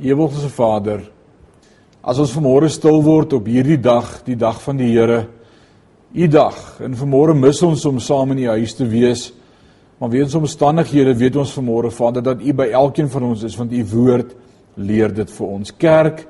[0.00, 1.02] Ewelse Vader,
[2.00, 5.26] as ons vanmôre stil word op hierdie dag, die dag van die Here,
[6.10, 9.28] u dag, en vanmôre mis ons om saam in u huis te wees,
[10.00, 13.74] maar weens omstandighede weet ons vanmôre Vader dat u by elkeen van ons is want
[13.76, 14.32] u woord
[14.80, 15.74] leer dit vir ons.
[15.76, 16.24] Kerk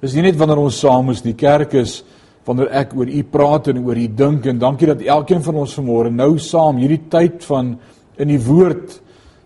[0.00, 2.00] is nie net wanneer ons saam is, die kerk is
[2.48, 5.76] wanneer ek oor u praat en oor u dink en dankie dat elkeen van ons
[5.76, 7.74] vanmôre nou saam hierdie tyd van
[8.16, 8.96] in die woord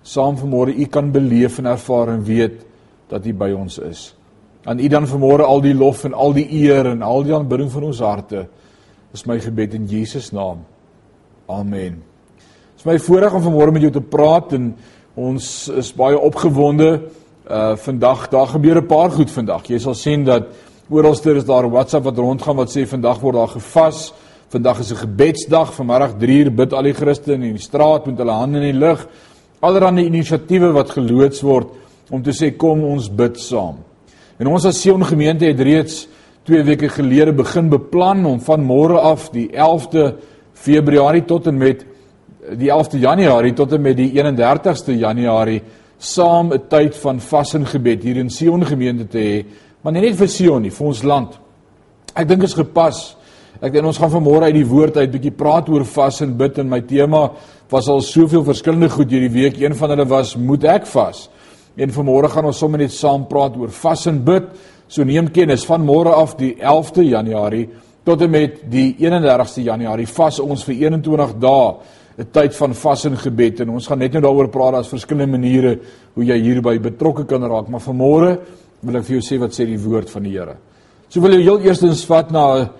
[0.06, 2.62] saam vanmôre u kan beleef en ervaar en weet
[3.08, 4.14] dat U by ons is.
[4.64, 7.70] Aan U dan vanmôre al die lof en al die eer en al die aanbidding
[7.72, 8.46] van ons harte.
[9.12, 10.64] Is my gebed in Jesus naam.
[11.46, 12.00] Amen.
[12.38, 14.72] Dit is my voorreg om vanmôre met jou te praat en
[15.14, 16.88] ons is baie opgewonde.
[17.44, 19.66] Uh vandag daar gebeur 'n paar goed vandag.
[19.68, 20.48] Jy sal sien dat
[20.88, 24.12] oralste is daar WhatsApp wat rondgaan wat sê vandag word daar gevas.
[24.48, 25.74] Vandag is 'n gebedsdag.
[25.74, 29.06] Vanmiddag 3uur bid al die Christene in die straat met hulle hande in die lug.
[29.60, 31.66] Allerhande inisiatiewe wat geloods word
[32.10, 33.78] om te sê kom ons bid saam.
[34.38, 36.04] En ons as Sion gemeente het reeds
[36.44, 40.10] 2 weke gelede begin beplan om van môre af die 11de
[40.54, 41.84] Februarie tot en met
[42.58, 45.62] die 11de Januarie tot en met die 31ste Januarie
[45.98, 49.44] saam 'n tyd van vas en gebed hier in Sion gemeente te hê,
[49.82, 51.38] maar nie net vir Sion nie, vir ons land.
[52.14, 53.16] Ek dink dit is gepas.
[53.62, 56.58] Ek dink ons gaan vanmôre uit die woord uit bietjie praat oor vas en bid
[56.58, 57.30] en my tema
[57.70, 59.60] was al soveel verskillende goed hierdie week.
[59.60, 61.28] Een van hulle was moet ek vas?
[61.76, 64.44] En vanmôre gaan ons sommer net saam praat oor vas en bid.
[64.88, 67.68] So neem kennis van môre af die 11de Januarie
[68.04, 71.74] tot en met die 31ste Januarie vas ons vir 21 dae
[72.18, 75.38] 'n tyd van vas en gebed en ons gaan net nou daaroor praat daar's verskillende
[75.38, 75.80] maniere
[76.14, 78.38] hoe jy hierby betrokke kan raak maar vanmôre
[78.82, 80.56] wil ek vir jou sê wat sê die woord van die Here.
[81.08, 82.70] So wil jy heel eerstens vat na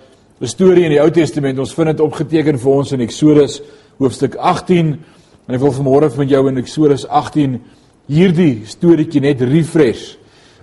[0.41, 1.59] 'n storie in die Ou Testament.
[1.59, 3.61] Ons vind dit opgeteken vir ons in Eksodus
[3.99, 4.99] hoofstuk 18
[5.47, 7.61] en ek wil vanmôre met jou in Eksodus 18
[8.11, 10.15] hierdie storieetjie net refresh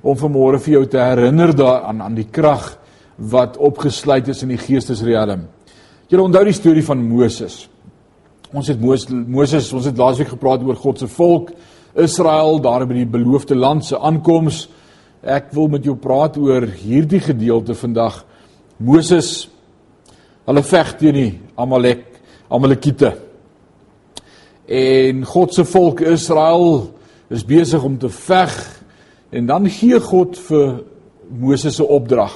[0.03, 2.73] om vanmôre vir jou te herinner daaraan aan die krag
[3.17, 5.47] wat opgesluit is in die geestesriem.
[6.11, 7.67] Jy onthou die storie van Moses.
[8.53, 11.53] Ons het Moses, ons het laasweek gepraat oor God se volk
[11.97, 14.67] Israel daar by die beloofde land se aankoms.
[15.23, 18.23] Ek wil met jou praat oor hierdie gedeelte vandag.
[18.83, 19.49] Moses
[20.49, 22.05] hulle veg teen die Amalek,
[22.53, 23.13] Amalekiete.
[24.67, 26.91] En God se volk Israel
[27.33, 28.55] is besig om te veg
[29.33, 30.83] en dan gee God vir
[31.29, 32.33] Moses 'n opdrag.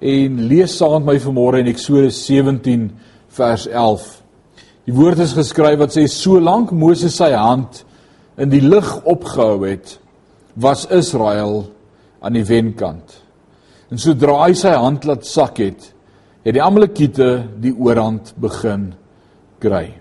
[0.00, 2.90] En lees saam met my vanmôre in Eksodus 17
[3.28, 4.22] vers 11.
[4.84, 7.84] Die woord is geskryf wat sê solank Moses sy hand
[8.36, 9.98] in die lug opgehou het,
[10.54, 11.72] was Israel
[12.20, 13.22] aan die wenkant.
[13.90, 15.94] En sodra hy sy hand laat sak het,
[16.44, 18.94] het die Amalekiete die oorhand begin
[19.60, 19.94] kry.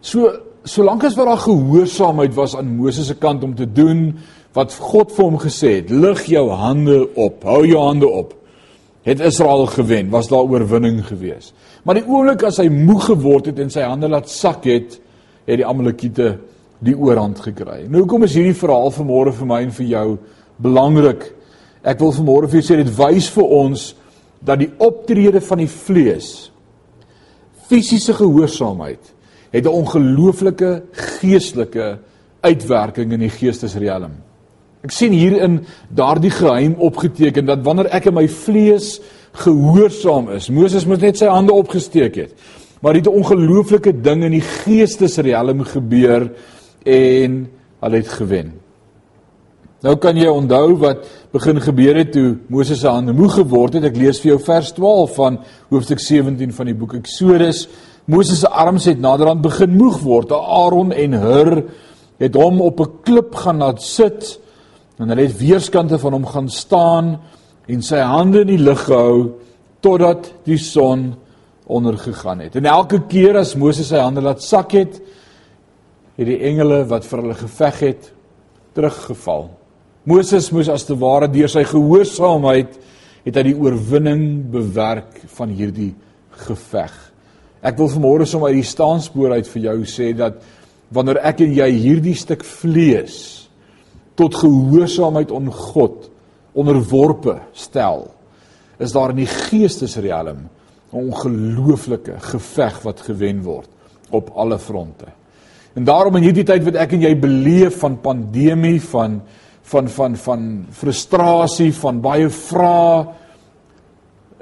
[0.00, 4.10] So solank as wat daar gehoorsaamheid was aan Moses se kant om te doen
[4.56, 8.32] wat God vir hom gesê het, lig jou hande op, hou jou hande op.
[9.06, 11.52] Het Israel gewen, was daar oorwinning gewees.
[11.84, 14.96] Maar die oomblik as hy moeg geword het en sy hande laat sak het,
[15.46, 16.32] het die Amalekiete
[16.82, 17.84] die oorhand gekry.
[17.86, 20.06] Nou hoekom is hierdie verhaal vanmôre vir my en vir jou
[20.62, 21.28] belangrik?
[21.86, 23.86] Ek wil vanmôre vir julle sê dit wys vir ons
[24.46, 26.32] dat die optrede van die vlees
[27.66, 29.15] fisiese gehoorsaamheid
[29.56, 31.98] het 'n ongelooflike geestelike
[32.40, 34.12] uitwerking in die geestesriem.
[34.84, 39.00] Ek sien hierin daardie geheim opgeteken dat wanneer ek in my vlees
[39.32, 42.32] gehoorsaam is, Moses moet net sy hande opgesteek het.
[42.80, 46.30] Maar dit 'n ongelooflike ding in die geestesriem gebeur
[46.84, 47.48] en
[47.80, 48.52] hulle het gewen.
[49.82, 53.84] Nou kan jy onthou wat begin gebeur het toe Moses se hande moeg geword het.
[53.84, 55.38] Ek lees vir jou vers 12 van
[55.68, 57.68] hoofstuk 17 van die boek Eksodus.
[58.06, 60.32] Moses se arms het naderhand begin moeg word.
[60.32, 61.64] Aaron en Hur
[62.22, 64.38] het hom op 'n klip gaan laat sit
[64.98, 67.20] en hulle het weerskante van hom gaan staan
[67.66, 69.32] en sy hande in die lug gehou
[69.80, 71.14] totdat die son
[71.66, 72.56] ondergegaan het.
[72.56, 75.00] En elke keer as Moses sy hande laat sak het,
[76.16, 78.12] het die engele wat vir hulle geveg het
[78.72, 79.50] teruggeval.
[80.04, 82.78] Moses moes as te ware deur sy gehoorsaamheid
[83.24, 85.94] het hy die oorwinning bewerk van hierdie
[86.30, 87.05] geveg.
[87.64, 90.42] Ek wil vanmôre sommer uit die staanspoor uit vir jou sê dat
[90.92, 93.48] wanneer ek en jy hierdie stuk vlees
[94.16, 96.06] tot gehoorsaamheid aan God
[96.56, 98.06] onderworpe stel,
[98.80, 100.48] is daar in die geestesriem
[100.92, 103.68] 'n ongelooflike geveg wat gewen word
[104.10, 105.06] op alle fronte.
[105.74, 109.22] En daarom in hierdie tyd wat ek en jy beleef van pandemie, van
[109.62, 113.06] van van van frustrasie, van baie vrae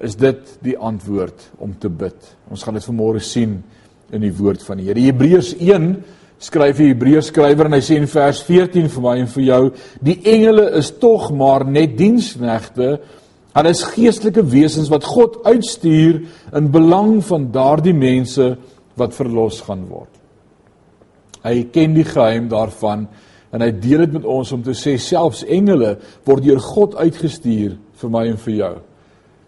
[0.04, 2.18] is dit die antwoord om te bid.
[2.52, 3.58] Ons gaan dit vanmôre sien
[4.12, 5.00] in die woord van die Here.
[5.08, 5.88] Hebreërs 1
[6.44, 9.60] skryf die Hebreërs skrywer en hy sê in vers 14 vir my en vir jou,
[10.04, 12.98] die engele is tog maar net diensknegte.
[13.54, 16.20] Hulle is geestelike wesens wat God uitstuur
[16.58, 18.54] in belang van daardie mense
[18.98, 20.10] wat verlos gaan word.
[21.44, 23.06] Hy ken die geheim daarvan
[23.54, 25.94] en hy deel dit met ons om te sê selfs engele
[26.26, 28.74] word deur God uitgestuur vir my en vir jou.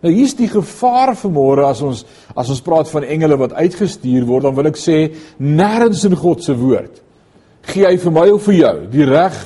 [0.07, 2.05] Nou hier's die gevaar vir môre as ons
[2.37, 5.01] as ons praat van engele wat uitgestuur word, dan wil ek sê
[5.43, 7.03] nêrens in God se woord
[7.73, 9.37] gee hy vir my of vir jou die reg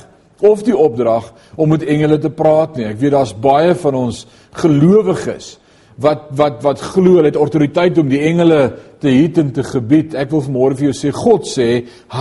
[0.41, 2.87] of die opdrag om met engele te praat nie.
[2.89, 4.23] Ek weet daar's baie van ons
[4.57, 5.55] gelowiges
[6.01, 8.61] wat wat wat glo hulle het autoriteit om die engele
[9.01, 10.15] te hiet en te gebied.
[10.17, 11.69] Ek wil vanmôre vir jou sê God sê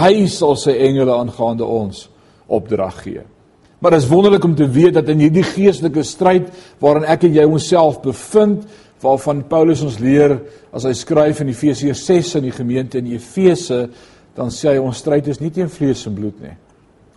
[0.01, 2.09] hy sal sy engele aangaande ons
[2.51, 3.25] opdrag gee.
[3.81, 6.50] Maar dit is wonderlik om te weet dat in hierdie geestelike stryd
[6.85, 8.67] waarin ek en jy onsself bevind,
[9.00, 10.37] waarvan Paulus ons leer
[10.77, 13.87] as hy skryf in Efesiërs 6 in die gemeente in Efese,
[14.37, 16.53] dan sê hy ons stryd is nie teen vlees en bloed nie.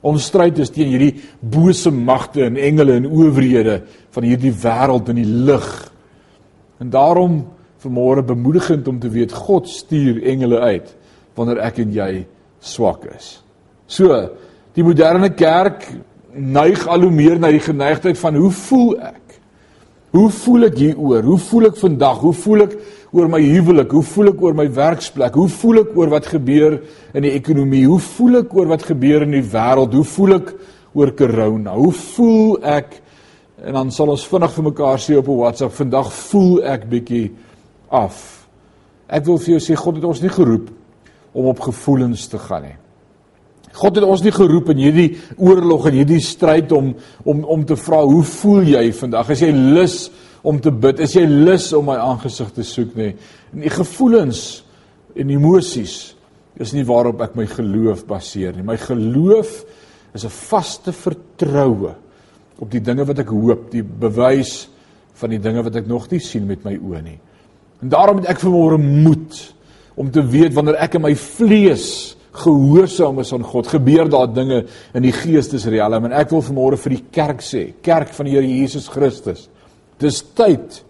[0.04, 3.82] Ons stryd is teen hierdie bose magte en engele en owerhede
[4.16, 5.68] van hierdie wêreld in die lig.
[6.84, 7.38] En daarom
[7.84, 10.92] vanmôre bemoedigend om te weet God stuur engele uit
[11.36, 12.10] wanneer ek en jy
[12.64, 13.38] swak is.
[13.88, 14.16] So,
[14.76, 15.88] die moderne kerk
[16.34, 19.38] neig al hoe meer na die geneigtheid van hoe voel ek?
[20.14, 21.24] Hoe voel ek hieroor?
[21.26, 22.20] Hoe voel ek vandag?
[22.22, 22.76] Hoe voel ek
[23.14, 23.92] oor my huwelik?
[23.92, 25.34] Hoe voel ek oor my werksplek?
[25.34, 26.78] Hoe voel ek oor wat gebeur
[27.14, 27.86] in die ekonomie?
[27.90, 29.96] Hoe voel ek oor wat gebeur in die wêreld?
[29.98, 30.54] Hoe voel ek
[30.94, 31.74] oor corona?
[31.78, 33.00] Hoe voel ek
[33.64, 37.32] en dan sal ons vinnig vir mekaar sê op 'n WhatsApp, vandag voel ek bietjie
[37.90, 38.48] af.
[39.08, 40.70] Ek wil vir jou sê God het ons nie geroep
[41.34, 42.83] om op gevoelens te gaan nie.
[43.74, 45.08] God het ons nie geroep in hierdie
[45.42, 46.94] oorlog en hierdie stryd om
[47.26, 49.32] om om te vra hoe voel jy vandag?
[49.34, 49.98] Is jy lus
[50.44, 51.02] om te bid?
[51.02, 53.14] Is jy lus om my aangesig te soek nie?
[53.54, 54.64] En die gevoelens
[55.18, 55.98] en emosies
[56.62, 58.66] is nie waarop ek my geloof baseer nie.
[58.66, 59.64] My geloof
[60.14, 61.96] is 'n vaste vertroue
[62.60, 64.70] op die dinge wat ek hoop, die bewys
[65.14, 67.20] van die dinge wat ek nog nie sien met my oë nie.
[67.82, 69.54] En daarom het ek vanmôre moed
[69.96, 74.64] om te weet wanneer ek in my vlees gehoorsaam is aan God, gebeur daar dinge
[74.94, 78.48] in die geestesriem en ek wil vanmôre vir die kerk sê, kerk van die Here
[78.48, 79.48] Jesus Christus.
[80.02, 80.82] Dis tyd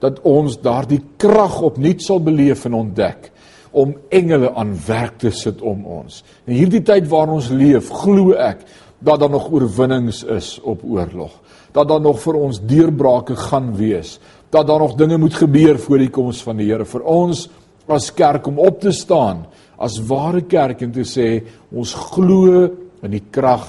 [0.00, 3.30] dat ons daardie krag opnuut sal beleef en ontdek
[3.70, 6.22] om engele aan werk te sit om ons.
[6.48, 8.64] In hierdie tyd waarin ons leef, glo ek
[9.00, 11.32] dat daar nog oorwinnings is op oorlog.
[11.72, 14.18] Dat daar nog vir ons deurbrake gaan wees.
[14.50, 17.46] Dat daar nog dinge moet gebeur voor die koms van die Here vir ons
[17.90, 19.46] as kerk om op te staan
[19.80, 21.40] as ware kerk en te sê
[21.72, 22.68] ons glo
[23.02, 23.66] in die krag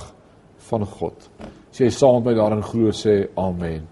[0.70, 1.30] van God.
[1.72, 3.88] Jy saam met my daarin glo sê amen.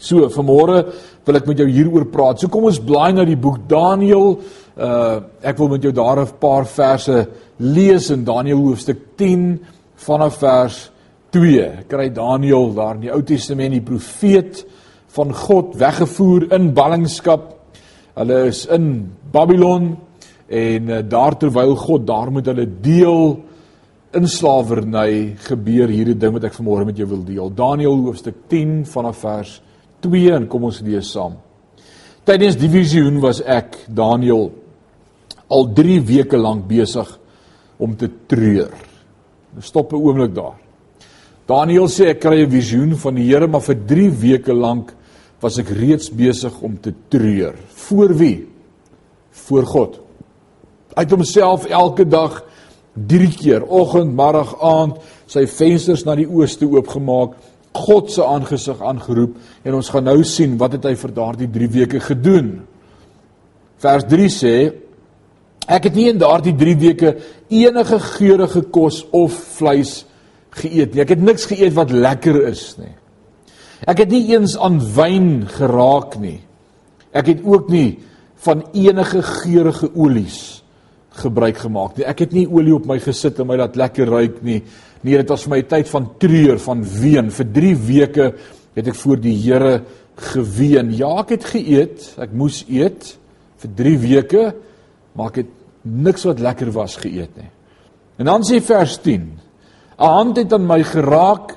[0.00, 0.80] So, vanmôre
[1.26, 2.40] wil ek met jou hieroor praat.
[2.40, 4.34] So kom ons blaai na die boek Daniël.
[4.80, 7.28] Uh ek wil met jou daar 'n paar verse
[7.58, 9.60] lees in Daniël hoofstuk 10
[9.96, 10.90] vanaf vers
[11.30, 11.84] 2.
[11.88, 14.64] Kry Daniël daar in die Ou Testament die profeet
[15.08, 17.54] van God weggevoer in ballingskap.
[18.14, 19.96] Hulle is in Babylon
[20.50, 23.38] en uh, daar terwyl God daar met hulle deel
[24.18, 27.52] in slawerny gebeur hierdie ding wat ek vanmôre met jou wil deel.
[27.54, 29.52] Daniël hoofstuk 10 vanaf vers
[30.02, 31.36] 2 en kom ons lees saam.
[32.26, 34.50] Tydens die visioen was ek Daniël
[35.50, 37.06] al 3 weke lank besig
[37.80, 38.74] om te treur.
[39.54, 40.58] Nou stop 'n oomblik daar.
[41.46, 44.94] Daniël sê ek kry 'n visioen van die Here, maar vir 3 weke lank
[45.40, 47.54] was ek reeds besig om te treur.
[47.68, 48.46] Voor wie?
[49.30, 50.09] Voor God.
[50.96, 52.42] Het homself elke dag
[52.92, 54.98] 3 keer, oggend, middag, aand,
[55.30, 57.36] sy vensters na die ooste oopgemaak,
[57.76, 61.68] God se aangesig aangeroep en ons gaan nou sien wat het hy vir daardie 3
[61.76, 62.48] weke gedoen.
[63.80, 64.54] Vers 3 sê
[65.70, 67.12] ek het nie in daardie 3 weke
[67.46, 70.00] enige geurende kos of vleis
[70.58, 71.04] geëet nie.
[71.04, 72.96] Ek het niks geëet wat lekker is nie.
[73.86, 76.40] Ek het nie eens aan wyn geraak nie.
[77.14, 78.00] Ek het ook nie
[78.42, 80.59] van enige geurende olies
[81.20, 82.06] gebruik gemaak nie.
[82.08, 84.60] Ek het nie olie op my gesit en my laat lekker ruik nie.
[85.02, 87.30] Nee, dit was vir my tyd van treur, van ween.
[87.32, 88.26] Vir 3 weke
[88.76, 89.80] het ek voor die Here
[90.32, 90.92] geween.
[90.96, 93.14] Ja, ek het geëet, ek moes eet
[93.60, 94.44] vir 3 weke,
[95.16, 97.48] maar ek het niks wat lekker was geëet nie.
[98.20, 99.24] En dan sê vers 10:
[100.00, 101.56] 'n Hand het aan my geraak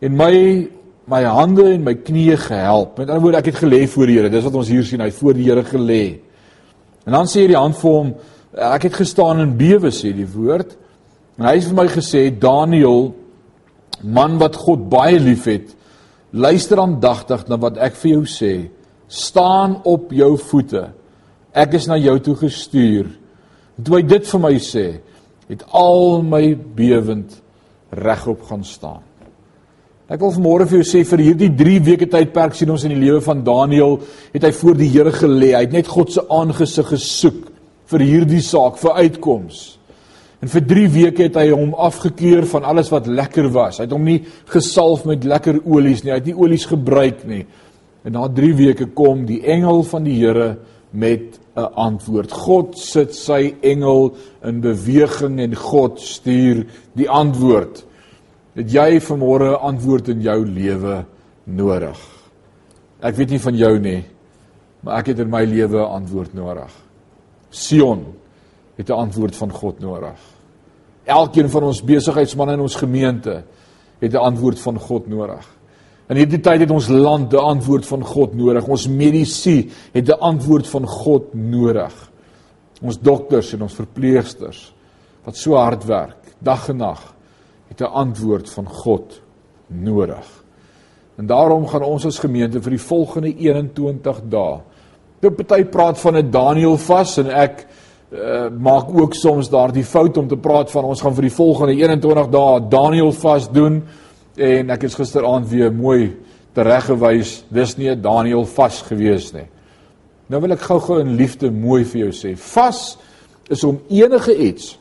[0.00, 0.68] en my
[1.08, 2.98] my hande en my knieë gehelp.
[2.98, 4.30] Met ander woorde, ek het gelê voor die Here.
[4.30, 6.20] Dis wat ons hier sien, hy voor die Here gelê.
[7.06, 8.14] En dan sê die hand vir hom:
[8.58, 10.74] ek het gestaan in bewe sê die woord.
[11.38, 13.12] En hy het vir my gesê Daniël
[14.02, 15.72] man wat God baie liefhet,
[16.30, 18.52] luister aandagtig na wat ek vir jou sê.
[19.08, 20.88] Staan op jou voete.
[21.54, 23.10] Ek is na jou toe gestuur.
[23.82, 24.86] Toe hy dit vir my sê,
[25.48, 27.38] het al my bewend
[27.94, 29.04] regop gaan staan.
[30.08, 33.02] Ek wil vanmôre vir jou sê vir hierdie 3 weke tydperk sien ons in die
[33.02, 33.98] lewe van Daniël
[34.32, 35.52] het hy voor die Here gelê.
[35.52, 37.47] Hy het net God se aangesig gesoek
[37.88, 39.78] vir hierdie saak, vir uitkoms.
[40.38, 43.80] En vir 3 weke het hy hom afgekeur van alles wat lekker was.
[43.80, 44.20] Hy het hom nie
[44.52, 46.12] gesalf met lekker olies nie.
[46.12, 47.42] Hy het nie olies gebruik nie.
[48.06, 50.58] En na 3 weke kom die engel van die Here
[50.90, 52.32] met 'n antwoord.
[52.32, 54.14] God sit sy engel
[54.44, 57.84] in beweging en God stuur die antwoord.
[58.54, 61.04] Het jy vanmôre 'n antwoord in jou lewe
[61.44, 61.98] nodig?
[63.00, 64.04] Ek weet nie van jou nie,
[64.82, 66.87] maar ek het in my lewe 'n antwoord nodig.
[67.50, 68.06] Sion
[68.76, 70.18] het 'n antwoord van God nodig.
[71.04, 73.44] Elkeen van ons besigheidsmense in ons gemeente
[73.98, 75.58] het 'n antwoord van God nodig.
[76.08, 78.66] In hierdie tyd het ons land 'n antwoord van God nodig.
[78.66, 82.10] Ons medisy het 'n antwoord van God nodig.
[82.82, 84.74] Ons dokters en ons verpleegsters
[85.24, 87.14] wat so hard werk, dag en nag
[87.68, 89.20] het 'n antwoord van God
[89.66, 90.44] nodig.
[91.16, 94.60] En daarom gaan ons as gemeente vir die volgende 21 dae.
[95.20, 97.66] Dit party praat van 'n Daniël vas en ek
[98.12, 101.74] uh, maak ook soms daardie fout om te praat van ons gaan vir die volgende
[101.74, 103.82] 21 dae Daniël vas doen
[104.36, 106.16] en ek is gisteraand weer mooi
[106.54, 109.48] tereggewys dis nie 'n Daniël vas gewees nie.
[110.28, 112.36] Nou wil ek gou-gou in liefde mooi vir jou sê.
[112.36, 112.98] Vas
[113.48, 114.78] is om enige iets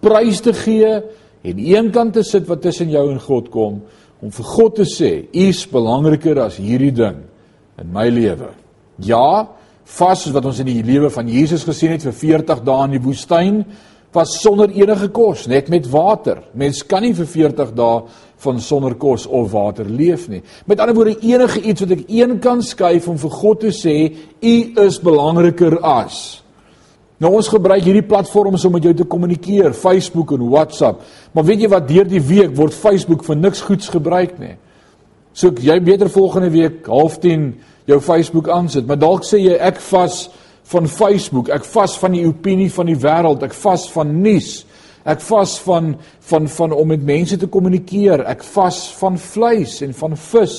[0.00, 1.02] prys te gee
[1.42, 3.82] en een kant te sit wat tussen jou en God kom
[4.20, 7.16] om vir God te sê, U is belangriker as hierdie ding
[7.78, 8.65] in my lewe.
[9.02, 9.48] Ja,
[9.98, 12.96] vas soos wat ons in die lewe van Jesus gesien het vir 40 dae in
[12.96, 13.60] die woestyn,
[14.16, 16.40] was sonder enige kos, net met water.
[16.56, 18.06] Mens kan nie vir 40 dae
[18.46, 20.40] van sonder kos of water leef nie.
[20.64, 23.96] Met ander woorde, enige iets wat ek een kan skuif om vir God te sê,
[24.40, 26.40] U is belangriker as
[27.22, 31.00] Nou ons gebruik hierdie platforms om met jou te kommunikeer, Facebook en WhatsApp.
[31.32, 34.56] Maar weet jy wat deur die week word Facebook vir niks goeds gebruik nie.
[35.36, 37.50] So jy beter volgende week 0.10
[37.86, 40.22] jou Facebook aansit, maar dalk sê jy ek vas
[40.72, 44.64] van Facebook, ek vas van die opinie van die wêreld, ek vas van nuus.
[45.06, 45.92] Ek vas van
[46.26, 48.24] van van om met mense te kommunikeer.
[48.26, 50.56] Ek vas van vleis en van vis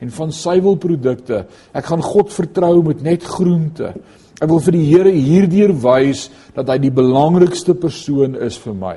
[0.00, 1.42] en van suiwelprodukte.
[1.76, 3.92] Ek gaan God vertrou met net groente.
[4.40, 8.96] Ek wil vir die Here hierdeur wys dat hy die belangrikste persoon is vir my.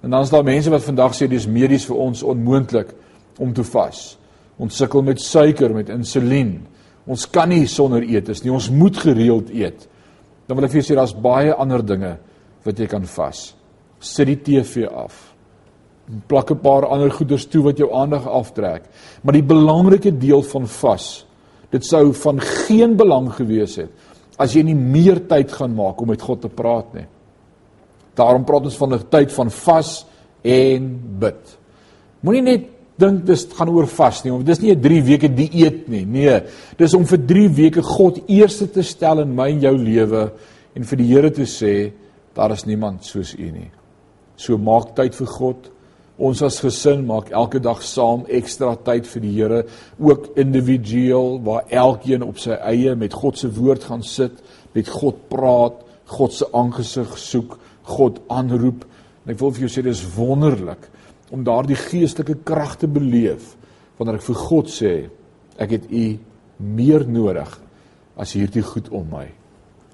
[0.00, 2.94] En dan is daar mense wat vandag sê dis medies vir ons onmoontlik
[3.36, 4.14] om te vas.
[4.58, 6.58] Ons sukkel met suiker, met insulien.
[7.06, 8.52] Ons kan nie sonder eet is nie.
[8.52, 9.86] Ons moet gereeld eet.
[10.46, 12.16] Dan wil ek vir julle sê daar's baie ander dinge
[12.66, 13.52] wat jy kan vas.
[14.00, 15.34] Sit die TV af.
[16.28, 18.82] Plak 'n paar ander goeders toe wat jou aandag aftrek.
[19.22, 21.26] Maar die belangrike deel van vas,
[21.70, 23.90] dit sou van geen belang gewees het
[24.38, 27.06] as jy nie meer tyd gaan maak om met God te praat nie.
[28.16, 30.06] Daarom praat ons van 'n tyd van vas
[30.42, 31.58] en bid.
[32.20, 36.04] Moenie net dink dis gaan oor vas nie, dis nie 'n 3 weke dieet nie.
[36.04, 36.40] Nee,
[36.78, 40.32] dis om vir 3 weke God eerste te stel in my en jou lewe
[40.74, 41.92] en vir die Here te sê
[42.34, 43.70] daar is niemand soos U nie.
[44.36, 45.70] So maak tyd vir God.
[46.18, 49.64] Ons as gesin maak elke dag saam ekstra tyd vir die Here,
[49.98, 54.32] ook individueel waar elkeen op sy eie met God se woord gaan sit,
[54.74, 58.84] met God praat, God se aangesig soek, God aanroep.
[59.24, 60.88] En ek wil vir jou sê dis wonderlik
[61.30, 63.54] om daardie geestelike krag te beleef
[63.98, 64.94] wanneer ek vir God sê
[65.58, 66.06] ek het u
[66.58, 67.50] meer nodig
[68.16, 69.26] as hierdie goed om my.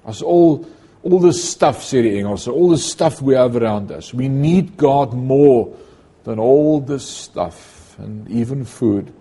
[0.07, 0.63] As al
[1.03, 4.13] all the stuff sê die Engelse, all the stuff we have around us.
[4.13, 5.75] We need God more
[6.23, 9.11] than all this stuff and even food.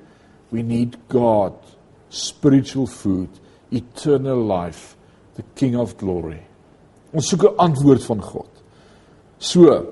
[0.51, 1.55] We need God,
[2.09, 3.29] spiritual food,
[3.73, 4.97] eternal life,
[5.35, 6.43] the King of glory.
[7.13, 8.49] Ons soek 'n antwoord van God.
[9.39, 9.87] So,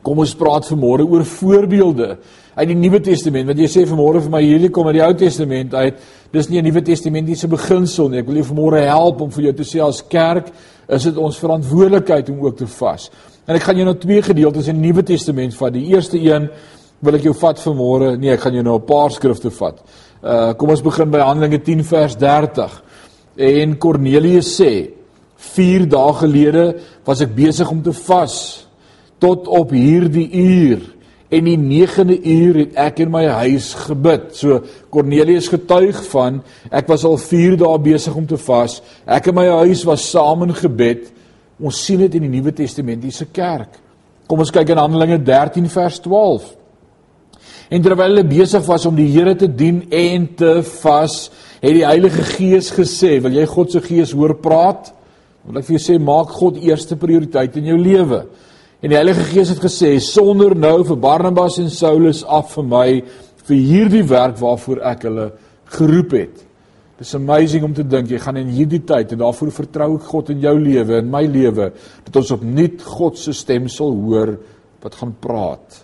[0.00, 2.16] kom ons praat vanmôre oor voorbeelde
[2.54, 3.48] uit die Nuwe Testament.
[3.48, 6.00] Wat jy sê vanmôre vir my hierdie kom uit die Ou Testament uit.
[6.32, 8.18] Dis nie 'n Nuwe Testamentiese beginsel nie.
[8.18, 10.52] Ek wil jou vanmôre help om vir jou te sê as kerk
[10.88, 13.10] is dit ons verantwoordelikheid om ook te vas.
[13.46, 15.72] En ek gaan jou nou twee gedeeltes in die Nuwe Testament vat.
[15.72, 16.48] Die eerste een
[17.00, 18.18] wil ek jou vat vanmôre.
[18.18, 19.82] Nee, ek gaan jou nou 'n paar skrifte vat.
[20.22, 22.82] Uh kom ons begin by Handelinge 10 vers 30.
[23.36, 24.90] En Kornelius sê:
[25.36, 28.66] "4 dae gelede was ek besig om te vas
[29.22, 30.82] tot op hierdie uur
[31.32, 34.60] en die 9de uur het ek in my huis gebid." So
[34.90, 38.80] Kornelius getuig van ek was al 4 dae besig om te vas.
[39.06, 41.12] Ek in my huis was saam in gebed.
[41.62, 43.78] Ons sien dit in die Nuwe Testamentiese kerk.
[44.26, 46.56] Kom ons kyk in Handelinge 13 vers 12.
[47.72, 51.30] En terwyl hulle besig was om die Here te dien en te vas,
[51.62, 54.92] het die Heilige Gees gesê, "Wil jy God se Gees hoor praat?"
[55.46, 58.26] Wil ek vir jou sê, maak God eerste prioriteit in jou lewe.
[58.82, 62.86] En die Heilige Gees het gesê sonder nou vir Barnabas en Saulus af vir my
[63.46, 65.26] vir hierdie werk waarvoor ek hulle
[65.76, 66.40] geroep het.
[66.98, 70.32] Dis amazing om te dink jy gaan in hierdie tyd en daarvoor vertrou ek God
[70.34, 71.68] in jou lewe en my lewe
[72.08, 74.32] dat ons opnuut God se stem sal hoor
[74.82, 75.78] wat gaan praat.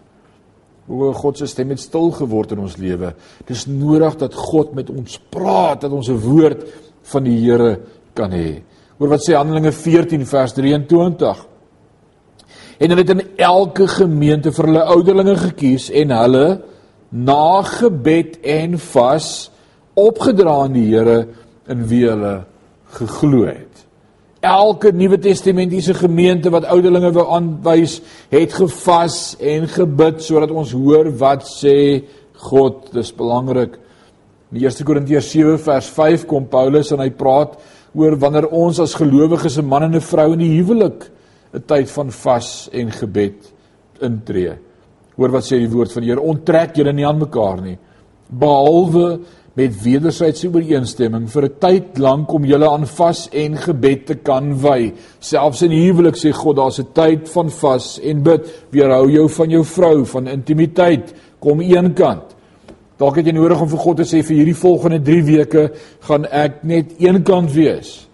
[0.90, 3.12] Hoe God se stem het stil geword in ons lewe.
[3.46, 6.66] Dis nodig dat God met ons praat, dat ons 'n woord
[7.12, 7.78] van die Here
[8.14, 8.62] kan hê.
[8.98, 11.46] Hoor wat sê Handelinge 14 vers 23.
[12.78, 16.46] En hulle het in elke gemeente vir hulle ouderlinge gekies en hulle
[17.10, 19.50] na gebed en vas
[19.98, 21.18] opgedra aan die Here
[21.68, 22.36] in wie hulle
[22.94, 23.82] geglo het.
[24.46, 27.98] Elke Nuwe Testamentiese gemeente wat ouderlinge wou aanwys,
[28.30, 32.04] het gevas en gebid sodat ons hoor wat sê
[32.46, 32.92] God.
[32.94, 33.74] Dis belangrik.
[34.54, 37.58] In 1 Korintiërs 7 vers 5 kom Paulus en hy praat
[37.98, 41.10] oor wanneer ons as gelowiges 'n man en 'n vrou in die huwelik
[41.54, 43.52] 'n tyd van vas en gebed
[44.00, 44.54] intree.
[45.16, 47.78] Hoor wat sê die woord van die Here, onttrek julle nie aan mekaar nie
[48.28, 49.20] behalwe
[49.58, 54.54] met wederwysige ooreenstemming vir 'n tyd lank om julle aan vas en gebed te kan
[54.54, 54.92] wy.
[55.20, 58.46] Selfs in huwelik sê God daar's 'n tyd van vas en bid.
[58.70, 61.14] Weerhou jou van jou vrou van intimiteit.
[61.40, 62.36] Kom eenkant.
[62.98, 66.24] Dalk het jy nodig om vir God te sê vir hierdie volgende 3 weke gaan
[66.24, 68.07] ek net eenkant wees.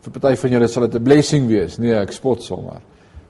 [0.00, 1.78] Vir party van julle sal dit 'n blessing wees.
[1.78, 2.80] Nee, ek spot sommer.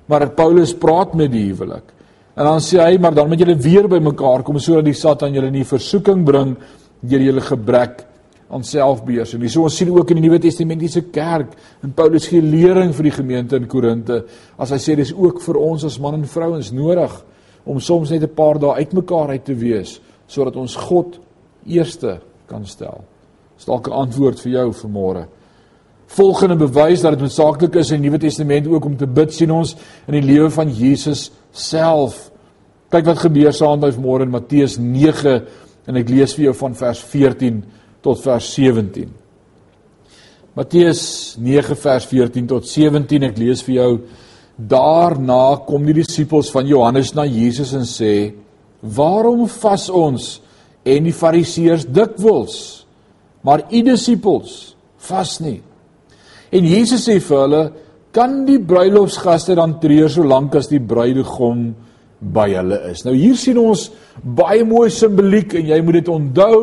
[0.06, 1.92] Maar Paulus praat met die huwelik.
[2.36, 5.50] En dan sê hy, maar dan moet julle weer bymekaar kom sodat die Satan julle
[5.50, 6.56] nie versoeking bring
[7.00, 8.04] deur julle gebrek
[8.50, 9.40] aan selfbeheersing.
[9.42, 13.02] Dis so ons sien ook in die Nuwe Testamentiese kerk en Paulus gee lering vir
[13.02, 14.24] die gemeente in Korinte
[14.58, 17.14] as hy sê dis ook vir ons as man en vrouens nodig
[17.64, 21.18] om soms net 'n paar dae uitmekaar uit te wees sodat ons God
[21.66, 23.04] eerste kan stel.
[23.56, 25.26] Dis dalk 'n antwoord vir jou vanmôre.
[26.10, 29.52] Volgende bewys dat dit noodsaaklik is in die Nuwe Testament ook om te bid sien
[29.54, 29.76] ons
[30.08, 32.16] in die lewe van Jesus self.
[32.90, 35.36] Kyk wat gebeur saam met môre in Matteus 9
[35.86, 37.62] en ek lees vir jou van vers 14
[38.02, 39.06] tot vers 17.
[40.58, 41.04] Matteus
[41.38, 43.92] 9 vers 14 tot 17 ek lees vir jou
[44.58, 48.32] daarna kom die disippels van Johannes na Jesus en sê
[48.82, 50.28] waarom vas ons
[50.82, 52.58] en die fariseërs dikwels
[53.46, 54.74] maar u disippels
[55.06, 55.60] vas nie
[56.52, 57.62] en Jesus sê vir hulle
[58.14, 61.68] kan die bruilofsgaste dan treur solank as die bruidegom
[62.20, 63.04] by hulle is.
[63.06, 63.88] Nou hier sien ons
[64.22, 66.58] baie mooi simboliek en jy moet dit onthou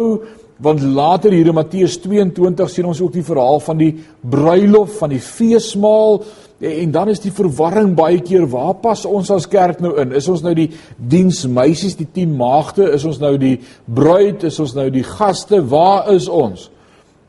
[0.63, 3.91] want later hier in Matteus 22 sien ons ook die verhaal van die
[4.25, 6.23] bruilof van die feesmaal
[6.57, 10.15] en dan is die verwarring baie keer waar pas ons as kerk nou in?
[10.17, 14.73] Is ons nou die diensmeisies, die 10 maagde, is ons nou die bruid, is ons
[14.73, 15.61] nou die gaste?
[15.69, 16.71] Waar is ons?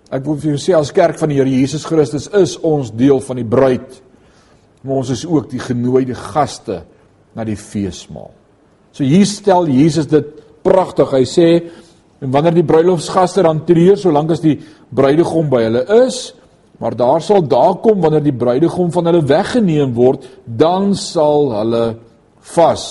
[0.09, 3.21] Ek wil vir julle sê as kerk van die Here Jesus Christus is ons deel
[3.25, 3.99] van die bruid.
[4.83, 6.83] Maar ons is ook die genooide gaste
[7.37, 8.31] na die feesmaal.
[8.93, 10.31] So hier stel Jesus dit
[10.65, 11.13] pragtig.
[11.13, 11.49] Hy sê
[12.19, 14.57] en wanneer die bruilofsgaste dan treur solank as die
[14.91, 16.33] bruidegom by hulle is,
[16.83, 21.85] maar daar sal daar kom wanneer die bruidegom van hulle weggeneem word, dan sal hulle
[22.55, 22.87] vas.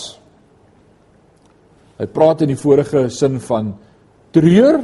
[1.97, 3.73] Hy praat in die vorige sin van
[4.35, 4.79] treur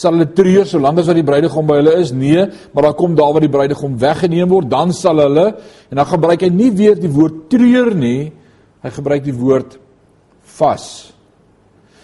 [0.00, 2.14] sal hulle treur solank as wat die bruidegom by hulle is?
[2.16, 5.46] Nee, maar dan kom daar waar die bruidegom weggeneem word, dan sal hulle
[5.90, 8.32] en dan gebruik hy nie weer die woord treur nie,
[8.80, 9.76] Hy gebruik die woord
[10.56, 10.84] vas.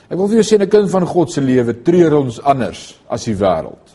[0.07, 3.25] Ek wil vir jou sê 'n kind van God se lewe treur ons anders as
[3.25, 3.87] die wêreld.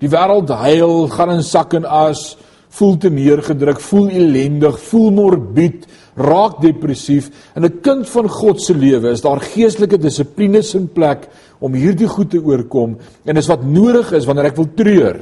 [0.00, 2.36] Die wêreld huil, gaan in sak en as,
[2.70, 7.30] voel te neergedruk, voel ellendig, voel morbied, raak depressief.
[7.56, 11.28] In 'n kind van God se lewe is daar geestelike dissiplines in plek
[11.60, 15.20] om hierdie goed te oorkom en is wat nodig is wanneer ek wil treur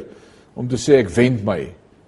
[0.59, 1.61] om te sê ek wend my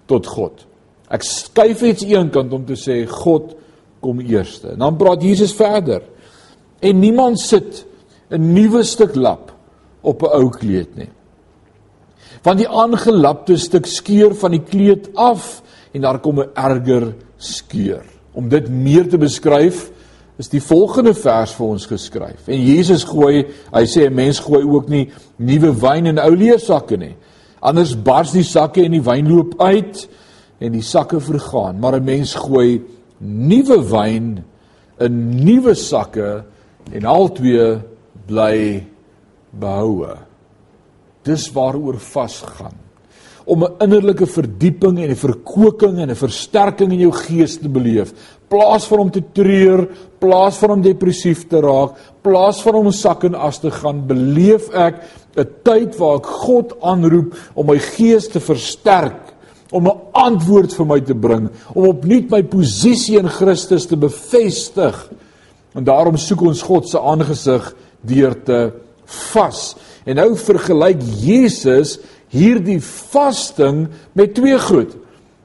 [0.07, 0.65] tot God.
[1.11, 3.53] Ek skuif iets eenkant om te sê God
[4.01, 4.73] kom eerste.
[4.73, 6.01] En dan praat Jesus verder.
[6.81, 7.85] En niemand sit
[8.31, 9.51] 'n nuwe stuk lap
[10.01, 11.09] op 'n ou kleed nie.
[12.43, 15.61] Want die aangelapte stuk skeur van die kleed af
[15.93, 18.03] en daar kom 'n erger skeur.
[18.33, 19.91] Om dit meer te beskryf
[20.41, 22.47] is die volgende vers vir ons geskryf.
[22.49, 26.97] En Jesus gooi, hy sê 'n mens gooi ook nie nuwe wyn in ou leersakke
[26.97, 27.15] nie.
[27.61, 30.07] Anders bars die sakke en die wyn loop uit
[30.59, 32.81] en die sakke vergaan, maar 'n mens gooi
[33.19, 34.43] nuwe wyn
[34.99, 36.43] in nuwe sakke
[36.91, 37.81] en albei
[38.27, 38.83] bly
[39.51, 40.17] behoue.
[41.23, 42.73] Dis waaroor vasgaan.
[43.45, 48.13] Om 'n innerlike verdieping en 'n verkoeking en 'n versterking in jou gees te beleef,
[48.51, 49.85] plaas van om te treur,
[50.19, 54.69] plaas van om depressief te raak, plaas van om sak en as te gaan, beleef
[54.75, 55.01] ek
[55.37, 59.31] 'n tyd waar ek God aanroep om my gees te versterk
[59.71, 65.09] om 'n antwoord vir my te bring, om opnuut my posisie in Christus te bevestig.
[65.73, 68.73] En daarom soek ons God se aangesig deur te
[69.05, 69.75] vas.
[70.05, 74.95] En nou vergelyk Jesus hierdie vasting met twee goed.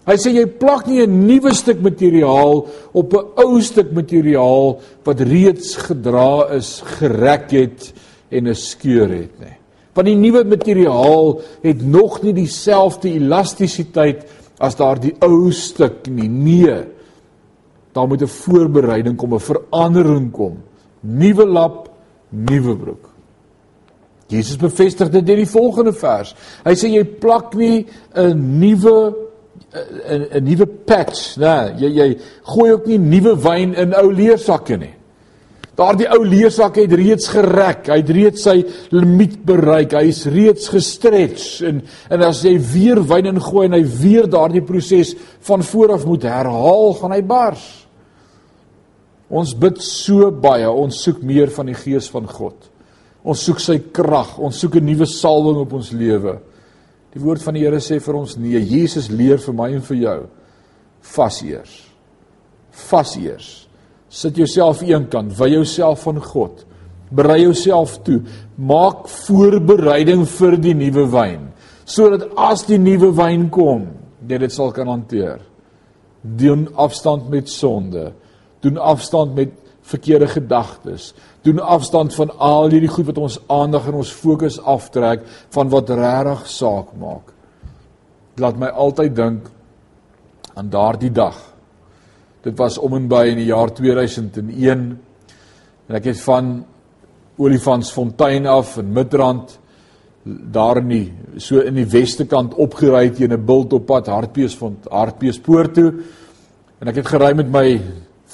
[0.07, 5.21] Hy sê jy plak nie 'n nuwe stuk materiaal op 'n ou stuk materiaal wat
[5.21, 7.92] reeds gedra is, gerek het
[8.31, 9.57] en 'n skeur het nie.
[9.95, 14.27] Want die nuwe materiaal het nog nie dieselfde elastisiteit
[14.59, 16.29] as daardie ou stuk nie.
[16.29, 16.85] Nee.
[17.92, 20.62] Daar moet 'n voorbereiding kom, 'n verandering kom.
[21.01, 21.90] Nuwe lap,
[22.29, 23.11] nuwe broek.
[24.29, 26.35] Jesus bevestig dit in die volgende vers.
[26.64, 29.26] Hy sê jy plak nie 'n nuwe
[29.77, 31.75] 'n 'n nuwe patch, né?
[31.79, 34.95] Jy jy gooi ook nie nuwe wyn in ou leersakke nie.
[35.77, 37.91] Daardie ou leersak het reeds gerek.
[37.93, 38.65] Hy het reeds sy
[38.97, 39.93] limiet bereik.
[39.93, 45.15] Hy's reeds gestretch en en as jy weer wyn ingooi en hy weer daardie proses
[45.41, 47.67] van voor af moet herhaal, gaan hy bars.
[49.29, 52.57] Ons bid so baie, ons soek meer van die gees van God.
[53.27, 56.39] Ons soek sy krag, ons soek 'n nuwe salwing op ons lewe.
[57.16, 60.02] Die woord van die Here sê vir ons nee, Jesus leer vir my en vir
[60.02, 60.18] jou
[61.14, 61.74] vas eers.
[62.90, 63.50] Vas eers.
[64.12, 66.64] Sit jouself eenkant, wy jouself van God.
[67.14, 68.20] Berei jouself toe.
[68.59, 71.50] Maak voorbereiding vir die nuwe wyn,
[71.87, 73.87] sodat as die nuwe wyn kom,
[74.26, 75.40] jy dit sal kan hanteer.
[76.20, 78.11] Doen afstand met sonde.
[78.64, 79.55] Doen afstand met
[79.87, 81.12] verkeerde gedagtes.
[81.46, 85.90] Doen afstand van al hierdie goed wat ons aandag en ons fokus aftrek van wat
[85.94, 87.30] regtig saak maak.
[88.42, 89.50] Laat my altyd dink
[90.56, 91.37] aan daardie dag.
[92.42, 94.82] Dit was om en by in die jaar 2001
[95.87, 96.56] en ek het van
[97.37, 99.59] Olifantsfontein af in Midrand
[100.26, 104.92] daar in die so in die weste kant opgery teen 'n bult op pad Hartbeesfontein
[104.92, 105.92] Hartbeespoort toe
[106.80, 107.80] en ek het gery met my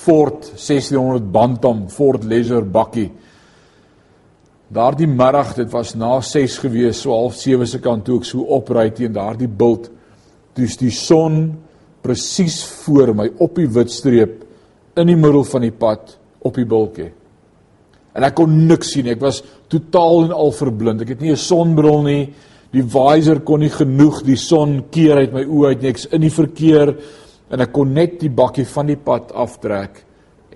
[0.03, 3.11] Ford 1600 Bantam Ford Leisure bakkie.
[4.73, 8.47] Daardie middag, dit was na 6 gewees, so half 7 se kant toe ek so
[8.57, 9.91] opry teen daardie bult,
[10.57, 11.43] toe's die son
[12.03, 14.41] presies voor my op die wit streep
[14.99, 17.11] in die middel van die pad op die bultjie.
[18.13, 19.09] En ek kon niks sien.
[19.09, 19.41] Ek was
[19.73, 21.05] totaal en al verblind.
[21.05, 22.33] Ek het nie 'n sonbril nie.
[22.73, 25.91] Die visor kon nie genoeg die son keer uit my oë uit nie.
[25.91, 26.97] Ek's in die verkeer
[27.53, 30.01] en ek kon net die bakkie van die pad aftrek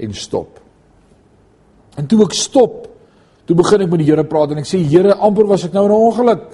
[0.00, 0.60] en stop.
[1.96, 2.86] En toe ek stop,
[3.48, 5.86] toe begin ek met die Here praat en ek sê Here, amper was ek nou
[5.86, 6.46] in 'n ongeluk.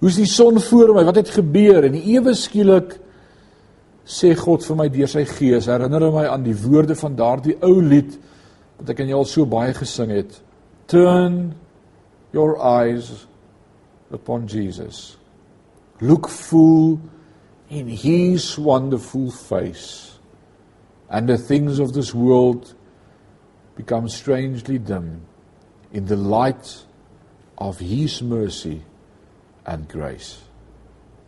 [0.00, 1.04] Hoe's die son voor my?
[1.04, 1.84] Wat het gebeur?
[1.84, 2.98] En ewe skielik
[4.04, 7.80] sê God vir my deur sy gees, herinner my aan die woorde van daardie ou
[7.80, 8.18] lied
[8.78, 10.42] wat ek aan jou al so baie gesing het.
[10.86, 11.54] Turn
[12.32, 13.26] your eyes
[14.12, 15.16] upon Jesus.
[16.00, 16.98] Look full
[17.70, 20.18] in his wonderful face,
[21.08, 22.74] and the things of this world
[23.76, 25.22] become strangely dim
[25.92, 26.84] in the light
[27.58, 28.82] of his mercy
[29.66, 30.40] and grace.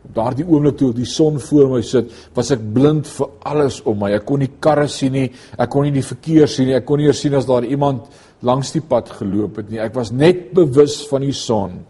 [0.07, 4.13] Daardie oomblik toe die son voor my sit, was ek blind vir alles om my.
[4.15, 5.27] Ek kon nie karre sien nie,
[5.59, 8.07] ek kon nie die verkeer sien nie, ek kon nie eers sien as daar iemand
[8.47, 9.81] langs die pad geloop het nie.
[9.83, 11.81] Ek was net bewus van die son.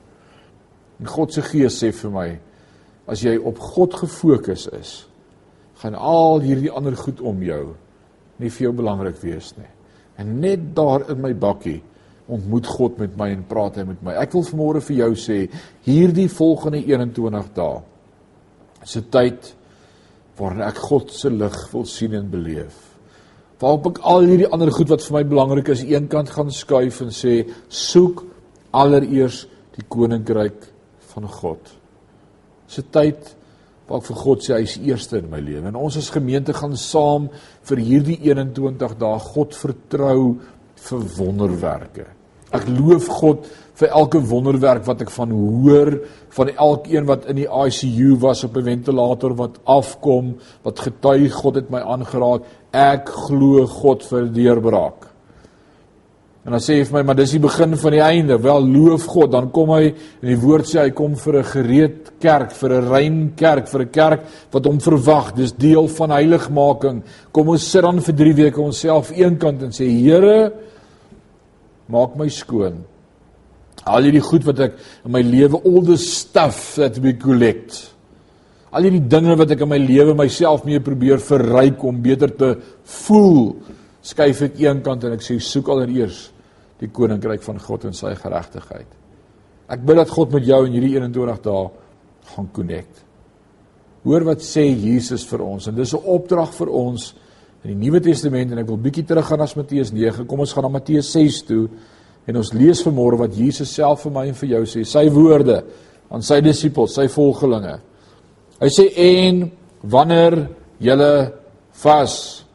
[0.97, 2.29] En God se gees sê vir my,
[3.07, 4.93] as jy op God gefokus is,
[5.81, 7.75] gaan al hierdie ander goed om jou
[8.41, 9.69] nie vir jou belangrik wees nie.
[10.21, 11.79] En net daar in my bakkie
[12.33, 14.17] ontmoet God met my en praat hy met my.
[14.19, 15.39] Ek wil vanmôre vir jou sê,
[15.87, 17.83] hierdie volgende 21 dae
[18.83, 19.55] is 'n tyd
[20.39, 22.75] waarin ek God se lig wil sien en beleef.
[23.61, 27.09] Waarop ek al hierdie ander goed wat vir my belangrik is, eenkant gaan skuif en
[27.09, 28.25] sê, soek
[28.73, 30.73] allereers die koninkryk
[31.15, 31.86] van God
[32.69, 33.35] se tyd
[33.87, 35.69] waar ek vir God sê hy is eerste in my lewe.
[35.71, 37.29] En ons as gemeente gaan saam
[37.69, 40.21] vir hierdie 21 dae God vertrou
[40.87, 42.09] vir wonderwerke.
[42.55, 45.93] Ek loof God vir elke wonderwerk wat ek van hoor,
[46.37, 51.55] van elkeen wat in die ICU was op 'n ventilator wat afkom, wat getuig God
[51.57, 52.43] het my aangeraak.
[52.73, 55.16] Ek glo God vir deurbraak.
[56.47, 58.37] En dan sê hy vir my, maar dis die begin van die einde.
[58.39, 62.11] Wel loof God, dan kom hy en die woord sê hy kom vir 'n gereed
[62.23, 64.21] kerk, vir 'n rein kerk, vir 'n kerk
[64.53, 65.35] wat hom verwag.
[65.35, 67.03] Dis deel van heiligmaking.
[67.33, 70.53] Kom ons sit dan vir 3 weke onsself eenkant en sê Here,
[71.89, 72.85] maak my skoon.
[73.85, 74.73] Al hierdie goed wat ek
[75.05, 77.93] in my lewe all the stuff that we collect.
[78.71, 82.57] Al hierdie dinge wat ek in my lewe myself mee probeer verryk om beter te
[82.85, 83.57] voel,
[84.01, 86.36] skuif ek eenkant en ek sê soek allereers
[86.81, 88.89] die koninkryk van God en sy geregtigheid.
[89.73, 91.69] Ek bid dat God met jou in hierdie 21 dae
[92.35, 93.03] gaan connect.
[94.07, 97.15] Hoor wat sê Jesus vir ons en dis 'n opdrag vir ons
[97.65, 100.27] in die Nuwe Testament en ek wil bietjie teruggaan na Matteus 9.
[100.27, 101.69] Kom ons gaan na Matteus 6 toe
[102.27, 105.65] en ons lees vanmôre wat Jesus self vir my en vir jou sê, sy woorde
[106.11, 107.81] aan sy disippels, sy volgelinge.
[108.61, 109.51] Hy sê en
[109.83, 111.33] wanneer julle
[111.83, 112.46] vas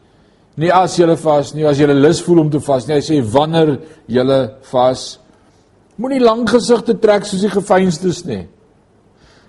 [0.58, 3.22] nie as julle vas nie as julle lus voel om te vas nie hy sê
[3.36, 4.40] wanneer julle
[4.72, 5.06] vas
[5.98, 8.48] moenie lang gesigte trek soos die gefeinstes nie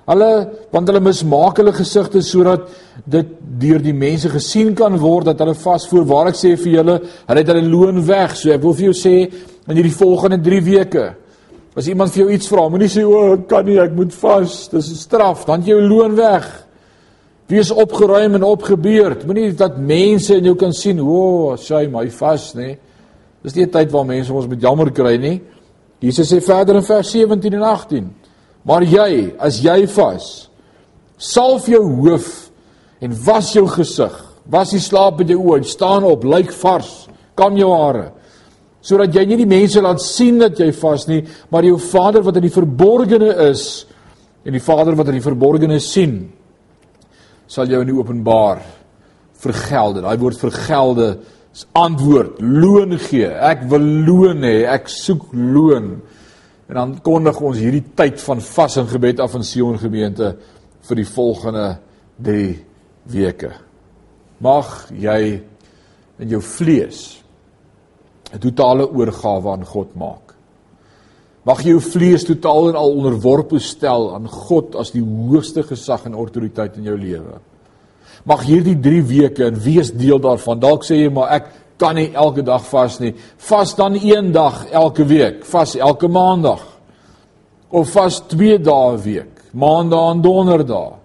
[0.02, 0.28] Hulle
[0.74, 2.66] want hulle mismaak hulle gesigte sodat
[3.06, 3.28] dit
[3.62, 6.96] deur die mense gesien kan word dat hulle vas voor waar ek sê vir julle,
[7.28, 8.34] hulle het hulle loon weg.
[8.34, 9.14] So ek wil vir jou sê
[9.70, 11.06] in hierdie volgende 3 weke
[11.78, 14.56] as iemand vir jou iets vra, moenie sê o, ek kan nie, ek moet vas.
[14.68, 16.44] Dis 'n straf, dan jy jou loon weg.
[17.48, 19.26] Wees opgeruim en opgebeurd.
[19.26, 22.76] Moenie dat mense in jou kan sien, o, sy my vas, nê.
[23.42, 25.40] Dis nie 'n tyd waar mense ons met jammer kry nie.
[26.00, 28.10] Jesus sê verder in vers 17 en 18
[28.68, 30.26] Maar jy, as jy vas,
[31.18, 32.28] salf jou hoof
[33.02, 34.14] en was jou gesig.
[34.50, 38.10] Was die slaap in jou oë, staan op, lyk vars, kam jou hare.
[38.82, 42.38] Sodat jy nie die mense laat sien dat jy vas nie, maar jou Vader wat
[42.38, 43.84] in die verborgene is
[44.46, 46.16] en die Vader wat in die verborgene sien,
[47.52, 48.62] sal jou in die openbaar
[49.42, 50.02] vergelde.
[50.04, 51.08] Daai woord vergelde
[51.52, 53.28] is antwoord, loon gee.
[53.28, 55.98] Ek wil loon hê, ek soek loon.
[56.70, 60.32] En dan kondig ons hierdie tyd van vas en gebed af in Sion gemeente
[60.88, 61.66] vir die volgende
[62.24, 62.46] 3
[63.12, 63.50] weke.
[64.42, 65.20] Mag jy
[66.22, 67.22] in jou vlees
[68.32, 70.31] 'n totale oorgawe aan God maak.
[71.42, 76.04] Mag jy jou vlees totaal en al onderworpe stel aan God as die hoogste gesag
[76.06, 77.40] en autoriteit in jou lewe.
[78.28, 80.60] Mag hierdie 3 weke en wees deel daarvan.
[80.62, 81.48] Dalk sê jy maar ek
[81.82, 83.10] kan nie elke dag vas nie.
[83.48, 86.62] Vas dan een dag elke week, vas elke maandag.
[87.72, 90.98] Of vas 2 dae 'n week, maandag en donderdag.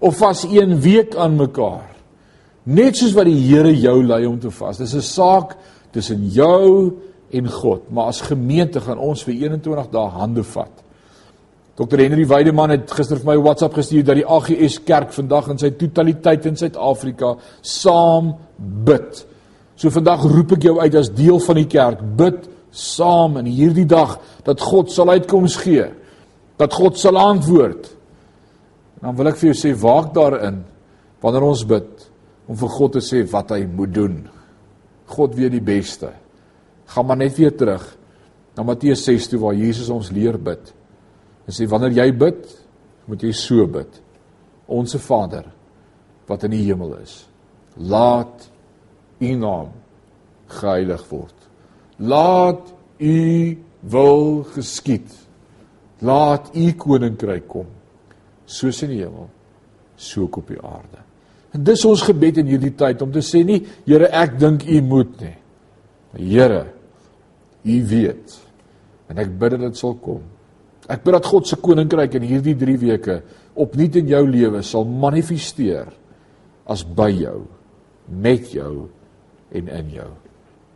[0.00, 1.92] Of vas 1 week aan mekaar.
[2.64, 4.78] Net soos wat die Here jou lei om te vas.
[4.78, 5.56] Dis 'n saak
[5.90, 6.92] tussen jou
[7.30, 10.84] en God, maar as gemeente gaan ons vir 21 dae hande vat.
[11.78, 15.48] Dr Henry Weideman het gister vir my 'n WhatsApp gestuur dat die AGS kerk vandag
[15.48, 19.26] in sy totaliteit in Suid-Afrika saam bid.
[19.76, 23.86] So vandag roep ek jou uit as deel van die kerk, bid saam in hierdie
[23.86, 25.86] dag dat God sal uitkoms gee.
[26.56, 27.86] Dat God sal antwoord.
[28.98, 30.64] En dan wil ek vir jou sê waak daarin
[31.22, 32.10] wanneer ons bid
[32.48, 34.28] om vir God te sê wat hy moet doen.
[35.06, 36.10] God weet die beste.
[36.88, 37.84] Gaan maar net weer terug
[38.56, 40.72] na Matteus 6 toe waar Jesus ons leer bid.
[41.46, 42.42] En sê wanneer jy bid,
[43.08, 44.00] moet jy so bid.
[44.68, 45.46] Onse Vader
[46.28, 47.22] wat in die hemel is.
[47.76, 48.48] Laat
[49.20, 49.70] u naam
[50.58, 51.48] geheilig word.
[51.98, 53.18] Laat u
[53.80, 55.08] wil geskied.
[56.04, 57.68] Laat u koninkryk kom.
[58.48, 59.28] Soos in die hemel,
[59.96, 61.04] so ook op die aarde.
[61.56, 64.80] En dis ons gebed in hierdie tyd om te sê nie Here ek dink u
[64.84, 65.36] moet nie.
[66.12, 66.60] Maar Here,
[67.68, 68.36] u weet.
[69.08, 70.22] En ek bid dat dit sal kom.
[70.88, 73.20] Ek bid dat God se koninkryk in hierdie 3 weke
[73.58, 75.90] opnuut in jou lewe sal manifesteer
[76.68, 77.42] as by jou,
[78.08, 78.88] met jou
[79.52, 80.08] en in jou.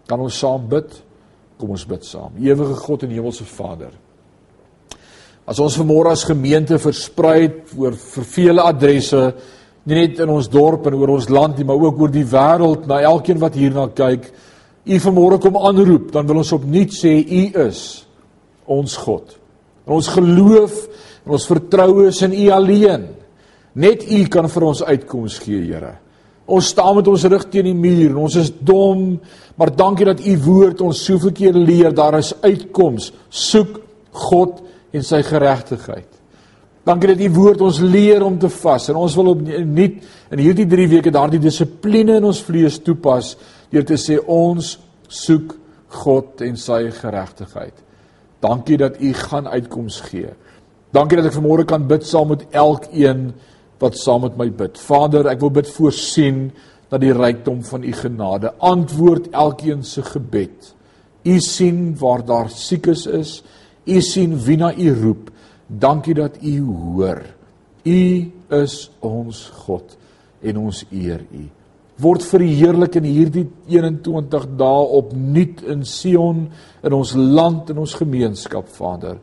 [0.09, 0.93] Kan ons saam bid?
[1.61, 2.37] Kom ons bid saam.
[2.43, 3.93] Ewige God en Hemelse Vader.
[5.49, 9.21] As ons vanmôre as gemeente versprei oor vir vele adresse,
[9.85, 12.87] nie net in ons dorp en oor ons land nie, maar ook oor die wêreld,
[12.87, 14.29] na elkeen wat hierna kyk,
[14.83, 17.83] U vanmôre kom aanroep, dan wil ons opnuut sê U is
[18.67, 19.37] ons God.
[19.87, 20.79] En ons geloof
[21.27, 23.11] en ons vertroue is in U alleen.
[23.79, 25.97] Net U kan vir ons uitkoms gee, Here.
[26.53, 29.15] Ons staan met ons rug teen die muur en ons is dom,
[29.57, 33.13] maar dankie dat u woord ons soveel keer leer daar is uitkoms.
[33.31, 33.79] Soek
[34.27, 34.59] God
[34.93, 36.09] en sy geregtigheid.
[36.85, 40.01] Dankie dat u woord ons leer om te vas en ons wil opnuut
[40.35, 43.37] in hierdie 3 weke daardie dissipline in ons vlees toepas
[43.73, 44.75] deur te sê ons
[45.09, 45.57] soek
[46.03, 47.75] God en sy geregtigheid.
[48.43, 50.33] Dankie dat u gaan uitkoms gee.
[50.93, 53.31] Dankie dat ek vanmôre kan bid saam met elkeen
[53.83, 54.79] wat saam met my bid.
[54.79, 56.51] Vader, ek wil bid voorsien
[56.93, 60.73] dat die rykdom van u genade antwoord elkeen se gebed.
[61.25, 63.41] U sien waar daar siekes is.
[63.87, 65.31] U sien wie na u roep.
[65.67, 67.23] Dankie dat u hoor.
[67.83, 68.03] U
[68.63, 69.97] is ons God
[70.43, 71.49] en ons eer u.
[72.01, 76.47] Word verheerlik in hierdie 21 dae opnuut in Sion
[76.83, 79.19] in ons land en ons gemeenskap, Vader.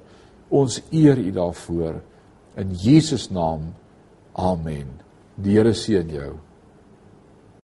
[0.50, 2.00] Ons eer u daarvoor
[2.62, 3.72] in Jesus naam.
[4.38, 4.92] Amen.
[5.40, 6.36] Die Here seën jou.